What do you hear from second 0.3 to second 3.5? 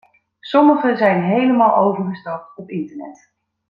Sommigen zijn helemaal overgestapt op internet.